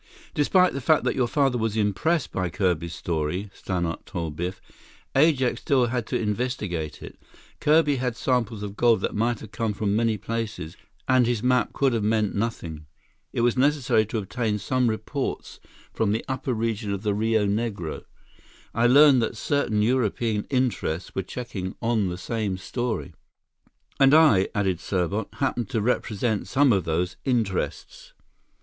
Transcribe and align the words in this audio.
"Despite 0.33 0.73
the 0.73 0.81
fact 0.81 1.03
that 1.03 1.13
your 1.13 1.27
father 1.27 1.59
was 1.59 1.77
impressed 1.77 2.31
by 2.31 2.49
Kirby's 2.49 2.95
story," 2.95 3.51
Stannart 3.55 4.03
told 4.07 4.35
Biff, 4.35 4.59
"Ajax 5.15 5.61
still 5.61 5.85
had 5.85 6.07
to 6.07 6.19
investigate 6.19 7.03
it. 7.03 7.19
Kirby 7.59 7.97
had 7.97 8.17
samples 8.17 8.63
of 8.63 8.75
gold 8.75 9.01
that 9.01 9.13
might 9.13 9.41
have 9.41 9.51
come 9.51 9.73
from 9.73 9.95
many 9.95 10.17
places, 10.17 10.75
and 11.07 11.27
his 11.27 11.43
map 11.43 11.71
could 11.71 11.93
have 11.93 12.01
meant 12.03 12.33
nothing. 12.33 12.87
It 13.31 13.41
was 13.41 13.55
necessary 13.55 14.07
to 14.07 14.17
obtain 14.17 14.57
some 14.57 14.89
reports 14.89 15.59
from 15.93 16.13
the 16.13 16.25
upper 16.27 16.55
region 16.55 16.91
of 16.91 17.03
the 17.03 17.13
Rio 17.13 17.45
Negro. 17.45 18.05
I 18.73 18.87
learned 18.87 19.21
that 19.21 19.37
certain 19.37 19.83
European 19.83 20.47
interests 20.49 21.13
were 21.13 21.21
checking 21.21 21.75
on 21.79 22.07
the 22.09 22.17
same 22.17 22.57
story." 22.57 23.13
"And 23.99 24.15
I," 24.15 24.47
added 24.55 24.79
Serbot, 24.79 25.27
"happened 25.35 25.69
to 25.69 25.79
represent 25.79 26.47
some 26.47 26.73
of 26.73 26.85
those 26.85 27.17
interests." 27.23 28.13